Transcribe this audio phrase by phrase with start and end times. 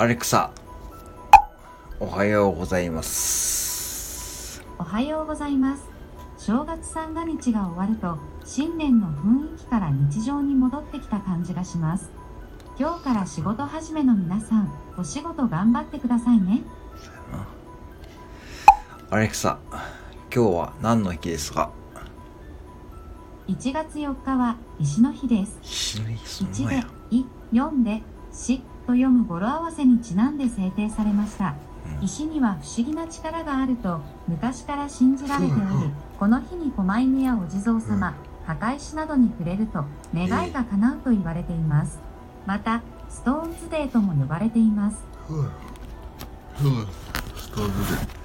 [0.00, 0.50] アレクサ、
[2.00, 4.64] おはようございます。
[4.78, 5.82] おはようございます。
[6.38, 12.08] 正月三が日が終わると、新年の雰囲気から日常に戻ってきた感じがします。
[12.78, 16.62] 今日から仕事始めの皆さん、お仕事頑張ってくださいね。
[19.10, 19.58] アレクサ、
[20.34, 21.72] 今日は何の日ですか
[23.48, 25.58] ？1月4日は石の日です。
[25.60, 31.54] 死ぬそ1でい、4で、しと読む語呂合わせにちなんで制定されました。
[32.02, 35.62] 石には不思議な力があると昔から信じられており、
[36.18, 38.14] この日に狛犬やお地蔵様、
[38.46, 39.84] 墓石などに触れると
[40.14, 41.98] 願いが叶うと言われています。
[42.46, 44.98] また、ストーンズデーとも呼ばれています。
[47.36, 48.19] ストーブで